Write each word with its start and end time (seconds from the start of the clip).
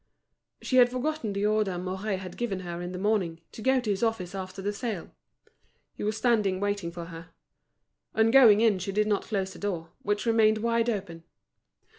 She 0.63 0.77
had 0.77 0.89
forgotten 0.89 1.33
the 1.33 1.45
order 1.45 1.77
Mouret 1.77 2.17
had 2.17 2.35
given 2.35 2.61
her 2.61 2.81
in 2.81 2.91
the 2.91 2.97
morning, 2.97 3.39
to 3.51 3.61
go 3.61 3.79
to 3.79 3.89
his 3.91 4.01
office 4.01 4.33
after 4.33 4.59
the 4.59 4.73
sale. 4.73 5.11
He 5.93 6.03
was 6.03 6.17
standing 6.17 6.59
waiting 6.59 6.91
for 6.91 7.05
her. 7.05 7.29
On 8.15 8.31
going 8.31 8.61
in 8.61 8.79
she 8.79 8.91
did 8.91 9.05
not 9.05 9.25
close 9.25 9.53
the 9.53 9.59
door, 9.59 9.91
which 10.01 10.25
remained 10.25 10.57
wide 10.57 10.89
open. 10.89 11.23